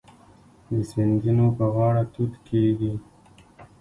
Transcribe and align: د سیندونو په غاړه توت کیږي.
د 0.71 0.73
سیندونو 0.91 1.45
په 1.57 1.65
غاړه 1.75 2.03
توت 2.13 2.33
کیږي. 2.47 2.93